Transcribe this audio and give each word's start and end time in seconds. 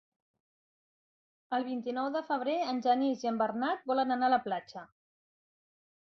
El 1.57 1.65
vint-i-nou 1.67 2.07
de 2.15 2.23
febrer 2.29 2.55
en 2.71 2.81
Genís 2.85 3.25
i 3.25 3.29
en 3.33 3.37
Bernat 3.41 3.83
volen 3.91 4.15
anar 4.15 4.31
a 4.31 4.35
la 4.35 4.41
platja. 4.47 4.83